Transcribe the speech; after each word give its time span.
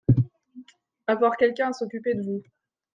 Avoir 1.05 1.37
quelqu’un 1.37 1.69
à 1.69 1.73
s’occuper 1.73 2.15
de 2.15 2.23
vous. 2.23 2.41